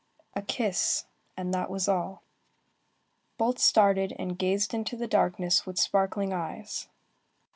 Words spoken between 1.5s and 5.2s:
that was all. Both started, and gazed into the